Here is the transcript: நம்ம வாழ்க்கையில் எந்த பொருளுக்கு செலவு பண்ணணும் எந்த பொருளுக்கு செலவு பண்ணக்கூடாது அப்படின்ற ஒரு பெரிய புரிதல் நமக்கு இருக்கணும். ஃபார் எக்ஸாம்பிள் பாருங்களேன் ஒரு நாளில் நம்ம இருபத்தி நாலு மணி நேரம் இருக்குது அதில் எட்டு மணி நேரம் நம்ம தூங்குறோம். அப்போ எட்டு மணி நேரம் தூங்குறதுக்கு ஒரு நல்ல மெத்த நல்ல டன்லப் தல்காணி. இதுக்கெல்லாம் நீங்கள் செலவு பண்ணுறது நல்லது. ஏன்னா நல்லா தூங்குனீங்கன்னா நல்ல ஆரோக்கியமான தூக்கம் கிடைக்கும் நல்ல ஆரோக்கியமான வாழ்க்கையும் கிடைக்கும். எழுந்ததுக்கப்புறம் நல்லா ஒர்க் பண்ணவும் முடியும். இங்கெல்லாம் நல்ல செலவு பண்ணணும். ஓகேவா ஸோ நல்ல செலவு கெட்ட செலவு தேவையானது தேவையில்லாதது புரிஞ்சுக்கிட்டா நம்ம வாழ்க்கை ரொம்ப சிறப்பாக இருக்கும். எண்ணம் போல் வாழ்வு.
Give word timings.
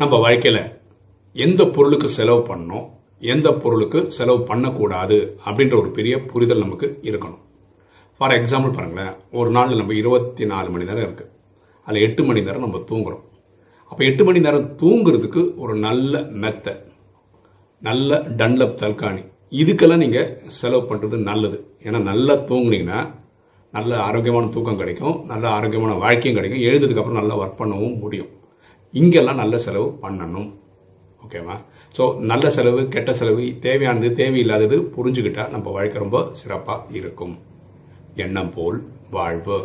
நம்ம 0.00 0.14
வாழ்க்கையில் 0.22 0.62
எந்த 1.44 1.62
பொருளுக்கு 1.74 2.08
செலவு 2.16 2.40
பண்ணணும் 2.48 2.86
எந்த 3.32 3.48
பொருளுக்கு 3.62 4.00
செலவு 4.16 4.40
பண்ணக்கூடாது 4.48 5.16
அப்படின்ற 5.46 5.74
ஒரு 5.82 5.90
பெரிய 5.98 6.14
புரிதல் 6.30 6.62
நமக்கு 6.64 6.88
இருக்கணும். 7.08 7.40
ஃபார் 8.16 8.34
எக்ஸாம்பிள் 8.38 8.74
பாருங்களேன் 8.76 9.14
ஒரு 9.38 9.50
நாளில் 9.50 9.80
நம்ம 9.80 9.94
இருபத்தி 9.94 10.44
நாலு 10.52 10.68
மணி 10.74 10.88
நேரம் 10.88 11.06
இருக்குது 11.06 11.32
அதில் 11.86 12.04
எட்டு 12.08 12.24
மணி 12.24 12.42
நேரம் 12.48 12.64
நம்ம 12.66 12.82
தூங்குறோம். 12.90 13.24
அப்போ 13.90 14.04
எட்டு 14.10 14.24
மணி 14.24 14.44
நேரம் 14.46 14.68
தூங்குறதுக்கு 14.82 15.42
ஒரு 15.64 15.76
நல்ல 15.86 16.20
மெத்த 16.44 16.76
நல்ல 17.88 18.20
டன்லப் 18.40 18.78
தல்காணி. 18.84 19.24
இதுக்கெல்லாம் 19.62 20.04
நீங்கள் 20.04 20.30
செலவு 20.60 20.94
பண்ணுறது 20.94 21.18
நல்லது. 21.30 21.60
ஏன்னா 21.82 22.02
நல்லா 22.12 22.34
தூங்குனீங்கன்னா 22.50 23.00
நல்ல 23.72 24.00
ஆரோக்கியமான 24.08 24.50
தூக்கம் 24.56 24.82
கிடைக்கும் 24.82 25.16
நல்ல 25.32 25.48
ஆரோக்கியமான 25.48 25.94
வாழ்க்கையும் 26.04 26.38
கிடைக்கும். 26.38 26.66
எழுந்ததுக்கப்புறம் 26.68 27.20
நல்லா 27.22 27.38
ஒர்க் 27.42 27.60
பண்ணவும் 27.62 28.00
முடியும். 28.04 28.32
இங்கெல்லாம் 28.92 29.40
நல்ல 29.42 29.58
செலவு 29.58 29.88
பண்ணணும். 30.02 30.50
ஓகேவா 31.24 31.56
ஸோ 31.96 32.04
நல்ல 32.30 32.50
செலவு 32.50 32.80
கெட்ட 32.88 33.12
செலவு 33.12 33.44
தேவையானது 33.60 34.08
தேவையில்லாதது 34.22 34.76
புரிஞ்சுக்கிட்டா 34.96 35.44
நம்ம 35.50 35.70
வாழ்க்கை 35.70 36.00
ரொம்ப 36.02 36.18
சிறப்பாக 36.32 36.86
இருக்கும். 37.00 37.34
எண்ணம் 38.24 38.52
போல் 38.54 38.78
வாழ்வு. 39.10 39.58